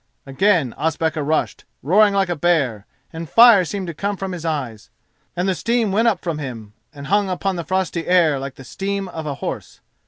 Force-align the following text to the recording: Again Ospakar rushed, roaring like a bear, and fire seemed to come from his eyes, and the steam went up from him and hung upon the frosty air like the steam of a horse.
Again 0.25 0.73
Ospakar 0.79 1.21
rushed, 1.23 1.63
roaring 1.83 2.11
like 2.15 2.29
a 2.29 2.35
bear, 2.35 2.87
and 3.13 3.29
fire 3.29 3.63
seemed 3.63 3.85
to 3.85 3.93
come 3.93 4.17
from 4.17 4.31
his 4.31 4.43
eyes, 4.45 4.89
and 5.35 5.47
the 5.47 5.53
steam 5.53 5.91
went 5.91 6.07
up 6.07 6.23
from 6.23 6.39
him 6.39 6.73
and 6.91 7.05
hung 7.05 7.29
upon 7.29 7.55
the 7.55 7.63
frosty 7.63 8.07
air 8.07 8.39
like 8.39 8.55
the 8.55 8.63
steam 8.63 9.07
of 9.09 9.27
a 9.27 9.35
horse. 9.35 9.79